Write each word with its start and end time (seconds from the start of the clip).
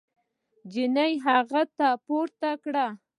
نجلۍ 0.65 1.11
هغه 1.25 1.61
پورته 2.05 2.49
کړ. 2.63 2.75